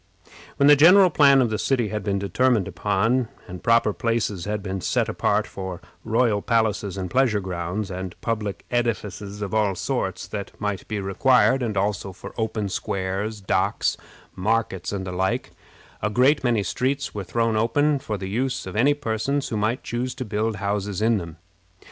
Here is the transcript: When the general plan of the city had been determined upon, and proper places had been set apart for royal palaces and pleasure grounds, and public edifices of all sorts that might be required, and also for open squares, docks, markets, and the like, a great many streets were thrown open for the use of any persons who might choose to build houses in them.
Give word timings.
When 0.57 0.65
the 0.65 0.75
general 0.75 1.11
plan 1.11 1.43
of 1.43 1.51
the 1.51 1.59
city 1.59 1.89
had 1.89 2.01
been 2.03 2.17
determined 2.17 2.67
upon, 2.67 3.27
and 3.47 3.61
proper 3.63 3.93
places 3.93 4.45
had 4.45 4.63
been 4.63 4.81
set 4.81 5.07
apart 5.07 5.45
for 5.45 5.79
royal 6.03 6.41
palaces 6.41 6.97
and 6.97 7.07
pleasure 7.07 7.39
grounds, 7.39 7.91
and 7.91 8.19
public 8.19 8.65
edifices 8.71 9.43
of 9.43 9.53
all 9.53 9.75
sorts 9.75 10.25
that 10.29 10.59
might 10.59 10.87
be 10.87 10.99
required, 10.99 11.61
and 11.61 11.77
also 11.77 12.13
for 12.13 12.33
open 12.35 12.67
squares, 12.67 13.41
docks, 13.41 13.95
markets, 14.35 14.91
and 14.91 15.05
the 15.05 15.11
like, 15.11 15.51
a 16.01 16.09
great 16.09 16.43
many 16.43 16.63
streets 16.63 17.13
were 17.13 17.23
thrown 17.23 17.55
open 17.55 17.99
for 17.99 18.17
the 18.17 18.27
use 18.27 18.65
of 18.65 18.75
any 18.75 18.95
persons 18.95 19.49
who 19.49 19.55
might 19.57 19.83
choose 19.83 20.15
to 20.15 20.25
build 20.25 20.55
houses 20.55 21.03
in 21.03 21.19
them. 21.19 21.37